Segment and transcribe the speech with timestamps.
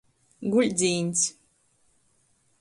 [0.55, 1.27] Guļdzīns.